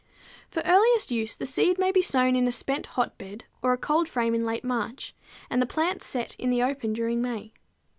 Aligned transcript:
_For 0.49 0.63
earliest 0.65 1.11
use 1.11 1.35
the 1.35 1.45
seed 1.45 1.77
may 1.77 1.91
be 1.91 2.01
sown 2.01 2.35
in 2.35 2.47
a 2.47 2.51
spent 2.51 2.87
hotbed 2.87 3.43
or 3.61 3.71
a 3.71 3.77
cold 3.77 4.09
frame 4.09 4.33
in 4.33 4.43
late 4.43 4.63
March, 4.63 5.13
and 5.47 5.61
the 5.61 5.67
plants 5.67 6.07
set 6.07 6.33
in 6.39 6.49
the 6.49 6.63
open 6.63 6.93
during 6.93 7.21
May. 7.21 7.53